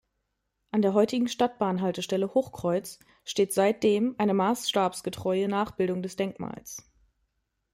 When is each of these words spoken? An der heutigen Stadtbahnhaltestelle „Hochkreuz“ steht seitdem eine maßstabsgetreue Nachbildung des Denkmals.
An 0.71 0.81
der 0.81 0.95
heutigen 0.95 1.27
Stadtbahnhaltestelle 1.27 2.33
„Hochkreuz“ 2.33 2.97
steht 3.23 3.53
seitdem 3.53 4.15
eine 4.17 4.33
maßstabsgetreue 4.33 5.47
Nachbildung 5.47 6.01
des 6.01 6.15
Denkmals. 6.15 6.91